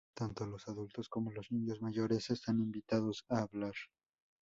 Tanto 0.15 0.47
los 0.47 0.67
adultos 0.67 1.07
como 1.09 1.31
los 1.31 1.51
niños 1.51 1.79
mayores 1.79 2.31
están 2.31 2.57
invitados 2.59 3.23
a 3.29 3.41
hablar. 3.43 3.73